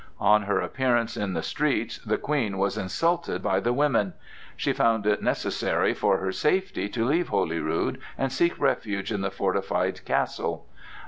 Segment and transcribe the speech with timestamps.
[0.19, 4.13] On her appearance in the streets, the Queen was insulted by the women.
[4.57, 9.29] She found it necessary for her safety to leave Holyrood and seek refuge in the
[9.29, 10.65] fortified castle.